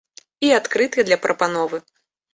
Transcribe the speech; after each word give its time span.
І 0.47 0.49
адкрытыя 0.59 1.05
для 1.11 1.19
прапановы. 1.27 1.77